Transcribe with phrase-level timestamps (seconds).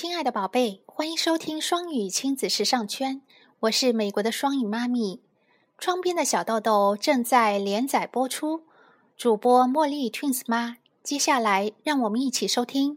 [0.00, 3.20] 亲爱的宝贝，欢迎收听双语亲子时尚圈，
[3.62, 5.20] 我是美国的双语妈咪。
[5.76, 8.62] 窗边的小豆豆正在连载播出，
[9.16, 10.76] 主播茉莉 Twins 妈。
[11.02, 12.96] 接下来，让我们一起收听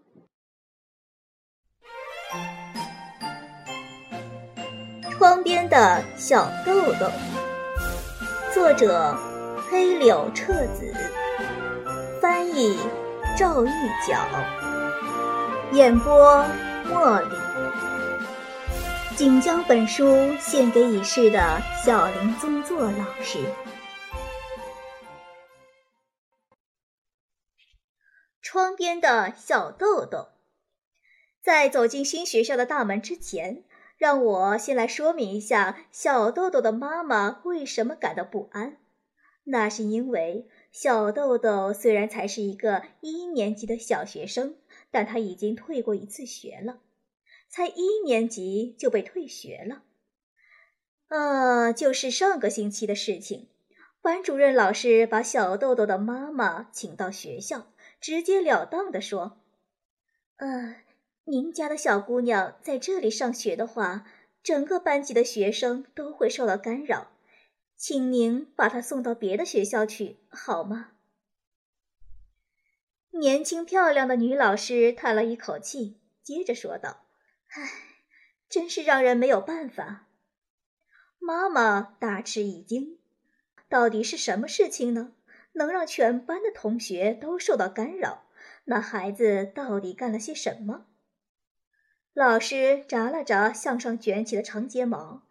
[5.09, 7.07] 《窗边的小豆豆》，
[8.54, 9.18] 作者
[9.68, 10.93] 黑柳彻子，
[12.21, 12.77] 翻译
[13.36, 13.70] 赵玉
[14.07, 14.23] 角，
[15.71, 16.45] 演播。
[16.92, 17.36] 茉莉，
[19.16, 20.04] 仅将本书
[20.41, 23.40] 献给已逝的小林宗作老师。
[28.41, 30.32] 窗边的小豆豆，
[31.41, 33.63] 在走进新学校的大门之前，
[33.98, 38.76] 让我先来说明一下小豆豆的妈妈为什么感到不安。
[39.46, 44.58] 那是因为小豆豆虽然才是一个一年级的小学生。
[44.91, 46.81] 但他已经退过一次学了，
[47.49, 49.84] 才一年级就被退学了。
[51.07, 53.49] 呃，就是上个星期的事情，
[54.02, 59.41] 班主任老师把小豆豆的妈妈请到学校，直截了当地说
[60.38, 60.77] ：“呃，
[61.26, 64.06] 您家的小姑娘在这里上学的话，
[64.41, 67.12] 整个班级的学生都会受到干扰，
[67.75, 70.91] 请您把她送到别的学校去，好吗？”
[73.13, 77.06] 年轻漂亮的女老师叹了一口气，接着说道
[77.51, 77.69] ：“唉，
[78.50, 80.07] 真是让人没有办法。”
[81.19, 82.97] 妈妈大吃一惊
[83.68, 85.12] ：“到底是什么事情呢？
[85.53, 88.23] 能让全班的同学都受到干扰？
[88.63, 90.85] 那孩子到底干了些什么？”
[92.16, 95.23] 老师眨了眨向上卷起的长睫毛，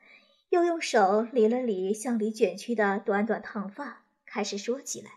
[0.50, 5.10] 又用手理了理向里卷曲的短短烫发，开始说起来：“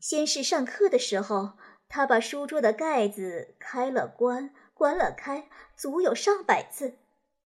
[0.00, 1.52] 先是上课的时候。”
[1.94, 6.94] 他把书桌的盖子开了关，关了开，足有上百次。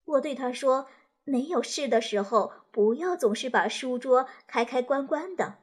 [0.04, 0.86] 我对他说
[1.26, 5.56] ：“没有事的时候，不要总是把书桌开开关关的。”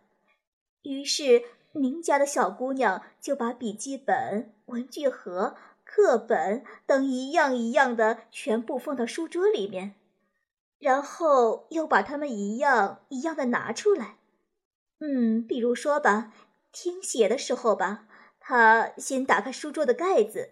[0.83, 5.55] 于是，您家的小姑娘就把笔记本、文具盒、
[5.85, 9.95] 课本等一样一样的全部放到书桌里面，
[10.77, 14.17] 然后又把它们一样一样的拿出来。
[14.99, 16.33] 嗯，比如说吧，
[16.73, 18.07] 听写的时候吧。
[18.45, 20.51] 他先打开书桌的盖子，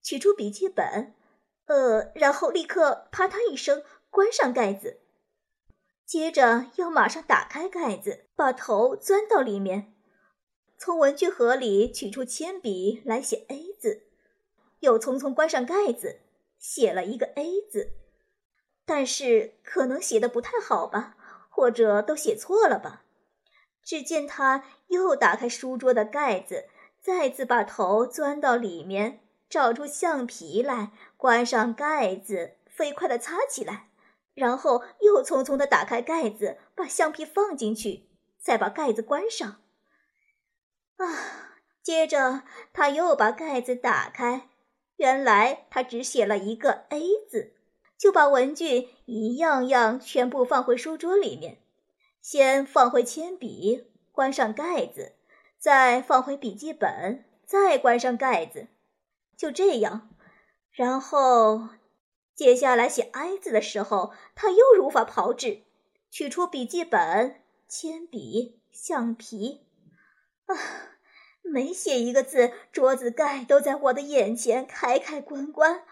[0.00, 1.12] 取出笔记本，
[1.66, 5.00] 呃，然后立刻啪嗒一声关上盖子，
[6.06, 9.92] 接着又马上打开盖子，把头钻到里面，
[10.78, 14.04] 从文具盒里取出铅笔来写 A 字，
[14.78, 16.20] 又匆匆关上盖子，
[16.56, 17.94] 写了一个 A 字，
[18.86, 21.16] 但是可能写的不太好吧，
[21.50, 23.02] 或者都写错了吧。
[23.82, 26.68] 只见他又打开书桌的盖子。
[27.04, 29.20] 再次把头钻到里面，
[29.50, 33.90] 找出橡皮来，关上盖子，飞快地擦起来，
[34.32, 39.60] 然后又匆匆地打开盖子，把橡皮放进去，再把盖子关上。
[40.96, 41.58] 啊！
[41.82, 44.48] 接着他又把盖子打开，
[44.96, 47.52] 原来他只写了一个 A 字，
[47.98, 51.58] 就把文具一样样全部放回书桌里面，
[52.22, 55.13] 先放回铅笔，关上盖子。
[55.64, 58.66] 再放回笔记本，再关上盖子，
[59.34, 60.10] 就这样。
[60.70, 61.70] 然后，
[62.34, 65.62] 接下来写 “i” 字的时候，他又如法炮制，
[66.10, 69.66] 取出笔记本、铅笔、橡皮，
[70.44, 70.54] 啊，
[71.40, 75.86] 每写一个字，桌子盖都在我的眼前开开关关，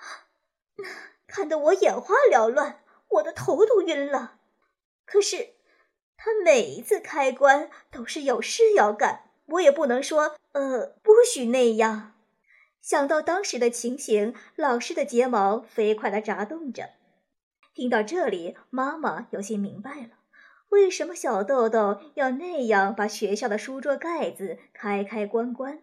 [1.27, 4.39] 看得我眼花缭乱，我的头都晕了。
[5.07, 5.55] 可是，
[6.19, 9.31] 他每一次开关都是有事要干。
[9.53, 12.15] 我也不能说，呃，不许那样。
[12.81, 16.91] 想到当时的情形，老师的睫毛飞快地眨动着。
[17.75, 20.09] 听到这里，妈妈有些明白了，
[20.71, 25.83] 为什么小豆豆要那样把学校的书桌盖子开开关关。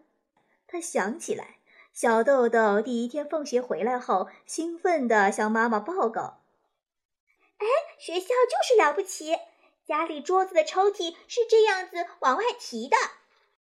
[0.66, 1.58] 她想起来，
[1.92, 6.42] 小豆豆第一天放学回来后，兴奋地向妈妈报告
[7.58, 7.66] ：“哎，
[7.98, 9.36] 学校就是了不起！
[9.86, 12.96] 家里桌子的抽屉是这样子往外提的。”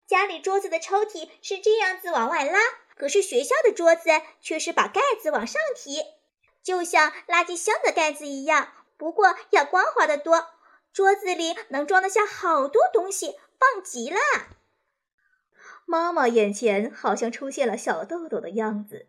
[0.06, 2.60] 家里桌子的抽屉是这样子往外拉，
[2.94, 4.08] 可是学校的桌子
[4.40, 6.00] 却是把盖子往上提，
[6.62, 10.46] 就像垃圾箱的盖子一样，不过要光滑得多。
[10.92, 14.18] 桌子里能装得下好多东西，棒极了。
[15.84, 19.08] 妈妈眼前好像出现了小豆豆的样子，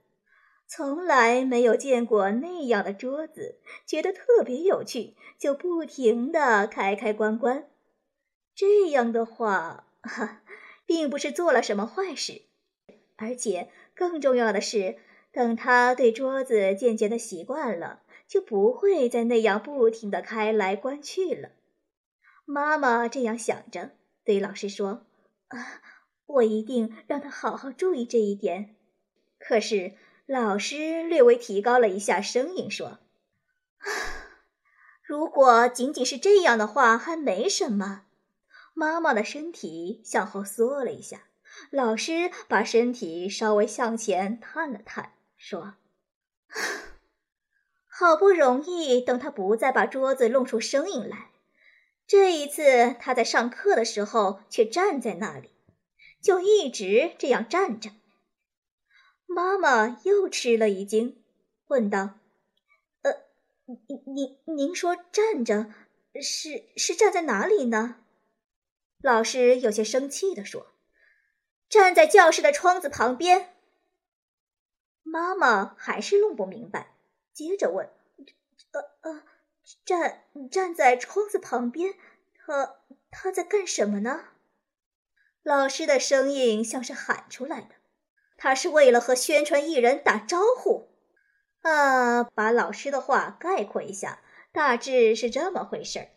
[0.68, 7.70] 从来没有见过那样的桌子，觉得特别有趣，就不停地开开关关。
[8.56, 10.42] 这样的话，哈。
[10.88, 12.42] 并不是做了什么坏事，
[13.18, 14.98] 而且更重要的是，
[15.31, 21.50] 等他对桌子渐渐的习惯了，就不会再那样不停的开来关去了。
[22.45, 23.92] 妈妈这样想着，
[24.24, 25.06] 对老师说
[25.50, 25.81] ：“啊，
[26.25, 28.75] 我一定让他好好注意这一点。”
[29.38, 29.94] 可是
[30.25, 32.88] 老师略微提高了一下声音说
[33.80, 33.88] ：“啊
[35.04, 38.06] 如果仅仅是这样的话，还没什么。”
[38.77, 41.24] 妈妈的身体向后缩了一下，
[41.71, 45.74] 老师把身体稍微向前探了探，说
[47.89, 51.31] ：“好不容易等他不再把桌子弄出声音来，
[52.06, 55.50] 这一次他在上课的时候却站在那里，
[56.21, 57.89] 就一直这样站着。”
[59.25, 61.24] 妈妈又吃了一惊，
[61.65, 62.12] 问道
[63.01, 63.12] ：“呃，
[63.65, 65.65] 您您您说站着，
[66.21, 68.01] 是是站在哪里呢？”
[69.02, 70.74] 老师有些生气地说
[71.70, 73.54] ：“站在教室的窗子旁边。”
[75.04, 76.96] 妈妈还是弄不明白，
[77.32, 77.90] 接着问
[78.74, 79.24] ：“呃呃，
[79.86, 81.94] 站站在窗子旁边，
[82.36, 82.78] 他
[83.12, 84.26] 他在干什么呢？”
[85.44, 87.76] 老师的声音像是喊出来的
[88.36, 90.90] ：“他是为了和宣传艺人打招呼。”
[91.62, 94.22] 啊，把老师的话概括一下，
[94.52, 96.10] 大致是这么回事儿。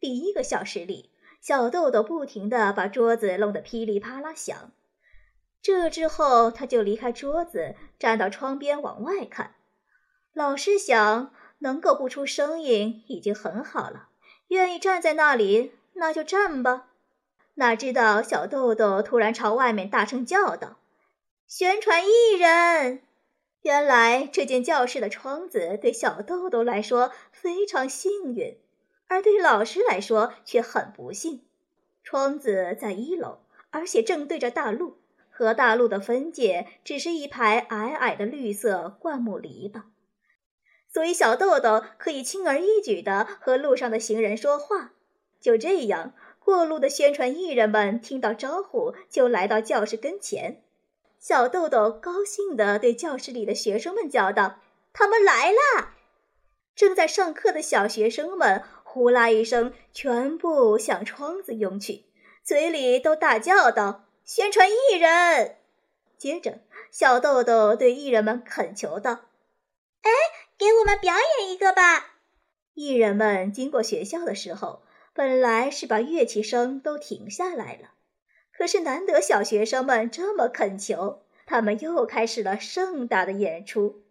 [0.00, 1.12] 第一个小时里。
[1.40, 4.72] 小豆豆不停地把桌子弄得噼里啪啦响，
[5.62, 9.54] 这之后他就离开桌子，站到窗边往外看。
[10.34, 14.08] 老师想，能够不出声音已经很好了，
[14.48, 16.88] 愿意站在那里那就站吧。
[17.54, 20.78] 哪知道小豆豆突然朝外面大声叫道
[21.48, 23.02] ：“宣传艺人！”
[23.62, 28.56] 原来这间教室的窗子对小豆豆来说非常幸运。
[29.10, 31.42] 而对老师来说却很不幸，
[32.04, 33.40] 窗子在一楼，
[33.70, 34.98] 而且正对着大路，
[35.32, 39.82] 和大路的分界只是一排矮矮的绿色灌木篱笆，
[40.88, 44.92] 所以小豆豆可以轻而易举地和路上的行人说话。
[45.40, 50.62] 就这样，过路的宣传艺人们听到招呼，就来到教室跟前。
[51.18, 54.60] 小豆豆高兴地对教室里的学生们叫道
[54.94, 55.96] ：“他们来啦！”
[56.76, 58.62] 正在上课的小学生们。
[58.92, 62.06] 呼啦一声，全部向窗子涌去，
[62.42, 65.58] 嘴里都大叫道：“宣传艺人！”
[66.18, 66.58] 接着，
[66.90, 69.26] 小豆豆对艺人们恳求道
[70.02, 70.10] ：“哎，
[70.58, 72.16] 给我们表演一个吧！”
[72.74, 74.82] 艺人们经过学校的时候，
[75.14, 77.90] 本来是把乐器声都停下来了，
[78.52, 84.02] 可是难得小学生们这么恳求，他们又开始了盛大的演出。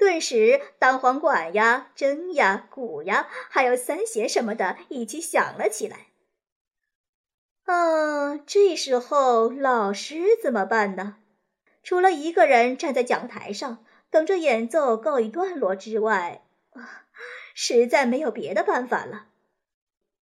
[0.00, 6.06] 顿时，单簧管呀、筝呀、鼓呀，还有三弦什么的，一起响了起来。
[7.66, 11.18] 啊，这时候老师怎么办呢？
[11.82, 17.04] 除了一个人站在讲台上等着演奏告一段落之外，啊，
[17.54, 19.26] 实在没有别的办法了。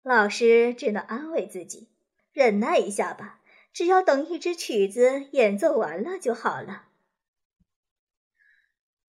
[0.02, 1.90] 老师只能安慰自己，
[2.32, 3.40] 忍耐一下吧，
[3.74, 6.85] 只要等一支曲子演奏完了就好了。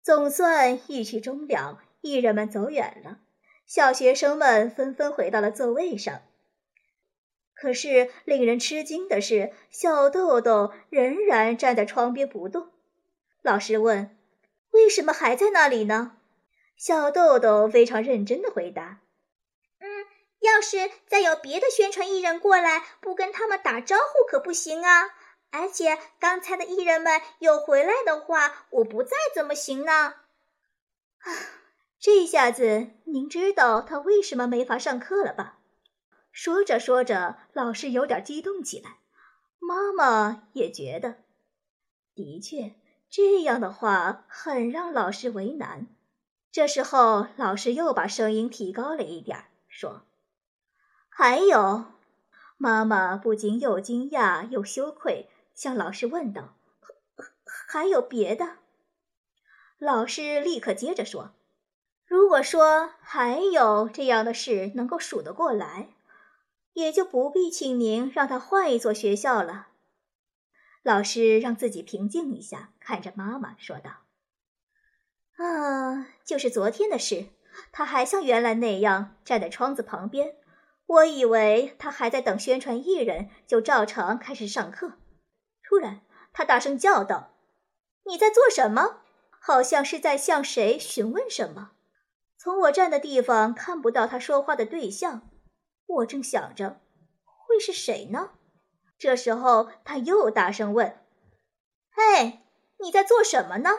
[0.07, 3.19] 总算一曲终了，艺人们走远了，
[3.67, 6.23] 小学生们纷纷回到了座位上。
[7.57, 12.69] 可是令人吃惊的是，小豆豆仍然站在窗边不动。
[13.43, 14.17] 老师问
[14.71, 16.13] ：“为什么还在那里呢？”
[16.79, 19.01] 小豆豆非常认真的回答
[19.83, 20.07] ：“嗯，
[20.39, 25.09] 要是再有别的宣传艺人过来，不跟他们打招呼可不行啊。”
[25.59, 29.93] 而且刚才的艺人们有回来的话，我不在怎么行呢？
[29.93, 31.33] 啊，
[31.99, 35.59] 这下子您知道他为什么没法上课了吧？
[36.31, 38.99] 说着说着，老师有点激动起来。
[39.59, 41.17] 妈妈也觉得，
[42.15, 42.75] 的确
[43.09, 45.87] 这样的话很让老师为难。
[46.53, 50.03] 这时候，老师又把声音提高了一点，说
[51.09, 51.87] ：“还有。”
[52.59, 55.31] 妈妈不禁又惊讶又羞愧。
[55.57, 56.55] 向老师问道
[57.67, 58.59] ：“还有别的？”
[59.79, 61.35] 老师立刻接着说
[62.07, 65.89] ：“如果说还有这样的事能够数得过来，
[66.75, 69.69] 也就不必请您让他换一所学校了。”
[70.85, 74.05] 老师让自己平静一下，看着妈妈说道
[75.43, 77.27] ：“啊，就是昨天的事，
[77.73, 80.37] 他还像原来那样站在窗子旁边。
[80.87, 84.93] 我以为他还在等宣传艺人，就照常开始上课。”
[85.69, 86.01] 突然，
[86.33, 87.35] 他大声叫道
[88.07, 89.01] ：“你在做什么？”
[89.41, 91.73] 好像是在向谁询问什么。
[92.37, 95.29] 从我站的地方看不到他说话的对象，
[95.87, 96.81] 我正想着
[97.25, 98.31] 会是谁呢？
[98.99, 101.01] 这时候他又大声问
[101.91, 102.41] ：“嘿，
[102.79, 103.71] 你在做什么呢？”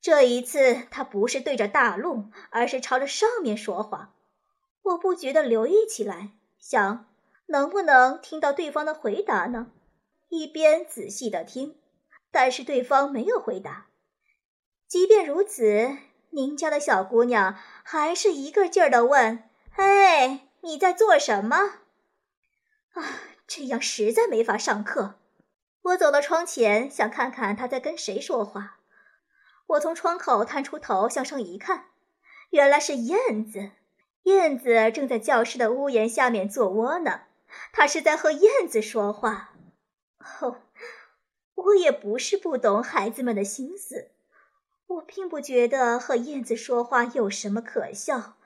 [0.00, 4.14] 这一次，他不是对着大路，而是朝着上面说话。
[4.82, 7.06] 我不觉得留意起来，想
[7.46, 9.72] 能不能听到对方的回答呢？
[10.28, 11.78] 一边仔细的听，
[12.30, 13.86] 但是对方没有回答。
[14.86, 15.96] 即便如此，
[16.30, 19.44] 您家的小姑娘还是一个劲儿的问
[19.76, 21.56] ：“哎，你在做什么？”
[22.94, 23.02] 啊，
[23.46, 25.14] 这样实在没法上课。
[25.82, 28.78] 我走到窗前，想看看她在跟谁说话。
[29.68, 31.86] 我从窗口探出头向上一看，
[32.50, 33.70] 原来是燕子。
[34.24, 37.22] 燕子正在教室的屋檐下面做窝呢。
[37.72, 39.54] 它是在和燕子说话。
[40.18, 40.62] 哦，
[41.54, 44.10] 我也不是不懂孩子们的心思。
[44.86, 48.36] 我并不觉得和燕子说话有什么可笑，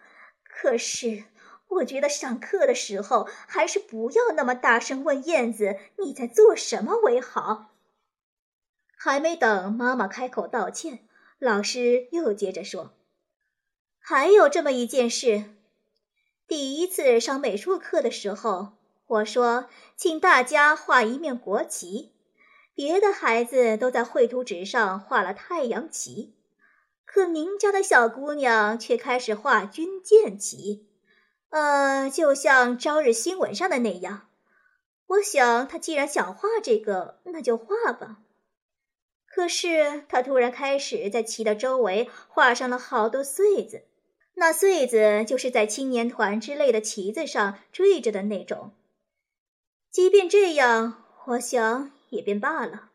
[0.43, 1.25] 可是
[1.69, 7.73] 我觉得上课的时候还是不要那么大声问燕子你在做什么为好。
[8.97, 12.93] 还没等妈妈开口道歉，老师又接着说
[13.99, 15.45] ：“还有这么一件事，
[16.47, 18.73] 第一次上美术课的时候，
[19.12, 22.12] 我说请大家画一面国旗。”
[22.75, 26.35] 别的孩子都在绘图纸上画了太阳旗，
[27.04, 30.87] 可您家的小姑娘却开始画军舰旗，
[31.50, 34.28] 呃，就像朝日新闻上的那样。
[35.09, 38.21] 我想她既然想画这个，那就画吧。
[39.26, 43.85] 可是她突然开始在旗的周围画上了好多穗子，
[44.37, 48.73] 那穗子就是在青年团之类的旗子上缀着的那种。
[49.92, 51.92] 即便这样，我想。
[52.08, 52.90] 也便罢了，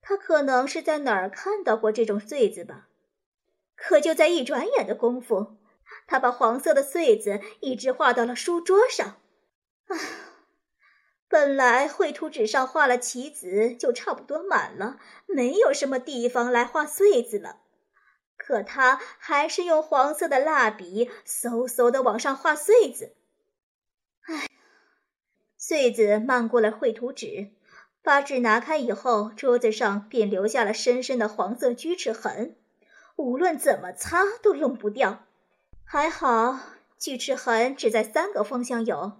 [0.00, 2.88] 他可能是在哪儿看到过这种穗子吧。
[3.74, 5.58] 可就在一转眼的功夫，
[6.06, 9.20] 他把黄色的穗子一直画到了书桌上。
[9.88, 9.96] 啊，
[11.28, 17.58] 本来绘图纸上画了棋子就差不多满了，没有什么地方来画穗子了。
[18.38, 23.14] 可他还是用黄色的蜡笔嗖嗖的往上画穗子。
[24.22, 24.46] 唉，
[25.68, 27.50] 穗子漫过了绘图纸。
[28.00, 32.54] 把纸拿开以后，桌子上便留下了深深的黄色锯齿痕，
[33.16, 35.26] 无论怎么擦都弄不掉。
[35.82, 36.60] 还好，
[37.00, 39.14] 锯齿痕只在三个方向有。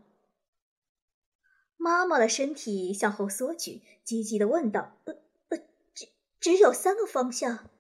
[1.77, 5.15] 妈妈的身体向后缩去，急急地问道：“呃
[5.49, 5.59] 呃，
[5.93, 6.07] 只
[6.39, 7.71] 只有三个方向？”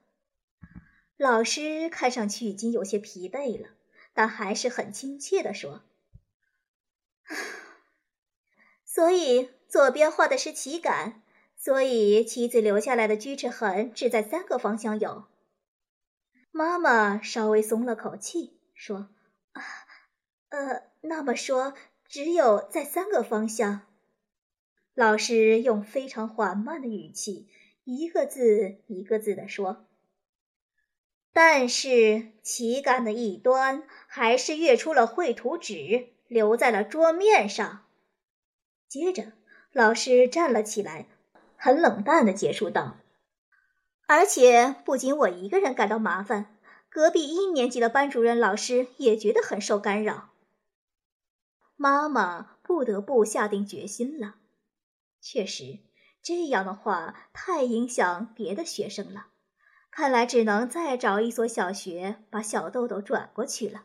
[1.16, 3.68] 老师看上去已经有些疲惫了，
[4.12, 5.82] 但还是很亲切地说
[8.96, 11.20] ：“所以。”左边画的是旗杆，
[11.56, 15.24] 所以旗子留下来的锯齿痕只在三个方向有。
[16.52, 19.08] 妈妈稍微松了口气，说
[19.52, 19.62] ：“啊，
[20.50, 21.74] 呃，那么说
[22.06, 23.82] 只有在三个方向。”
[24.94, 27.48] 老师用非常缓慢的语气，
[27.82, 29.84] 一个字一个字地说
[31.34, 37.82] ：“但是旗杆的一端还是跃出了绘图纸，留在了桌面上。”
[38.88, 39.32] 接着。
[39.72, 41.06] 老师站了起来，
[41.56, 42.96] 很冷淡的结束道
[44.08, 46.56] ：“而且不仅我一个人感到麻烦，
[46.88, 50.30] 隔壁一年级的班主任老师也觉得很受干扰。”
[51.76, 54.36] 妈妈不得不下定决心了。
[55.20, 55.80] 确实，
[56.22, 59.26] 这样的话太影响别的学生了，
[59.90, 63.84] 看来只能再找一所小学把小豆豆转过去了，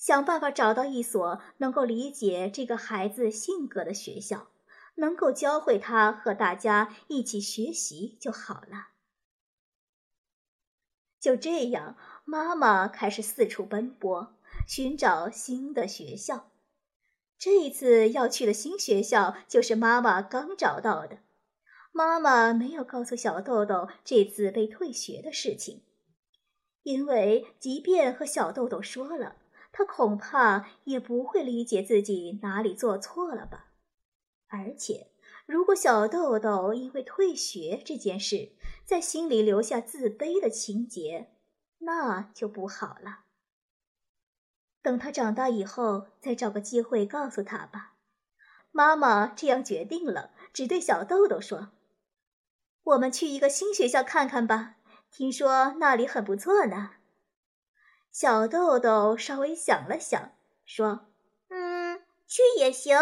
[0.00, 4.48] 想办法找到一所能够理解这个孩子性格的学校。
[4.96, 8.88] 能够教会他和大家一起学习就好了。
[11.18, 14.34] 就这样，妈妈开始四处奔波，
[14.66, 16.50] 寻找新的学校。
[17.38, 21.20] 这一次要去的新学校就是妈妈刚找到的。
[21.92, 25.82] 妈妈没有告诉小豆豆这次被退学的事情，
[26.82, 29.36] 因为即便和小豆豆说了，
[29.72, 33.72] 他恐怕也不会理解自己哪里做错了吧。
[34.48, 35.12] 而且，
[35.46, 38.52] 如果小豆豆因为退学这件事
[38.84, 41.32] 在心里留下自卑的情节，
[41.78, 43.20] 那就不好了。
[44.82, 47.94] 等他长大以后，再找个机会告诉他吧。
[48.72, 51.70] 妈妈这样决定了，只对小豆豆说
[52.82, 54.76] ：“我们去一个新学校看看吧，
[55.10, 56.92] 听说那里很不错呢。”
[58.12, 60.32] 小豆豆稍微想了想，
[60.64, 61.06] 说
[61.48, 62.98] ：“嗯，去也行。”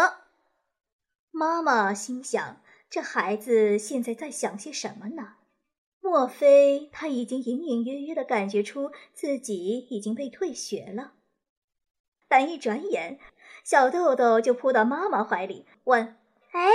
[1.31, 5.35] 妈妈心想：“这孩子现在在想些什么呢？
[5.99, 11.13] 莫非他已经隐隐约约的感觉出自己已经被退学了？”
[12.27, 13.19] 但一转眼，
[13.63, 16.17] 小豆豆就扑到妈妈怀里，问
[16.53, 16.69] ：“哎，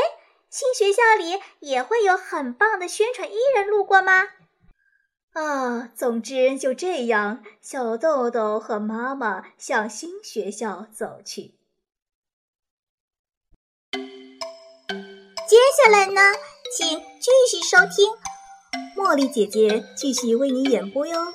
[0.50, 4.28] 新学校里也会有很棒的宣传艺人路过吗？”
[5.34, 11.54] 啊，总之就这样，小豆豆和妈妈向新学校走去。
[15.48, 16.20] 接下来呢，
[16.76, 18.12] 请继续收听
[18.96, 21.34] 茉莉姐姐继续为你演播哟。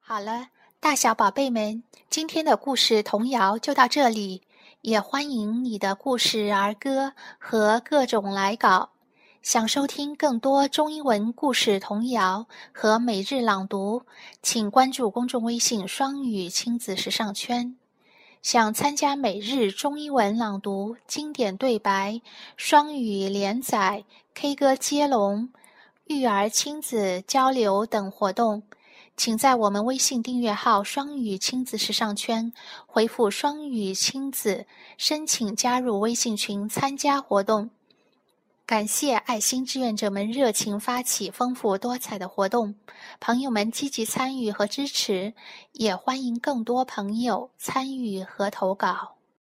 [0.00, 0.48] 好了，
[0.80, 4.42] 大小宝贝们，今天的故事童谣就到这里，
[4.82, 8.90] 也欢迎你的故事儿歌和各种来稿。
[9.44, 14.00] 想收听更多中英文故事童谣和每日朗读，
[14.40, 17.76] 请关注公众微信“双语亲子时尚圈”。
[18.40, 22.22] 想参加每日中英文朗读、经典对白、
[22.56, 25.50] 双语连载、K 歌接龙、
[26.06, 28.62] 育儿亲子交流等活动，
[29.14, 32.50] 请在我们微信订阅号“双语亲子时尚圈”
[32.88, 34.64] 回复“双语亲子”，
[34.96, 37.68] 申请加入微信群参加活动。
[38.66, 42.74] 感谢爱心志愿者们热情发起丰富多彩的活动，
[43.20, 45.34] 朋友们积极参与和支持，
[45.72, 49.13] 也欢迎更多朋友参与和投稿。